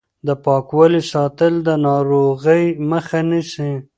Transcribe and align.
د 0.27 0.29
پاکوالي 0.45 1.01
ساتل 1.11 1.53
د 1.67 1.69
ناروغۍ 1.85 2.65
مخه 2.89 3.19
نیسي. 3.29 3.71